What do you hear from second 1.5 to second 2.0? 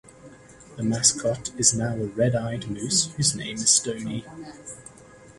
is now